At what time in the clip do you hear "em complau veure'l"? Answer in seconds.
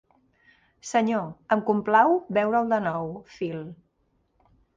1.57-2.73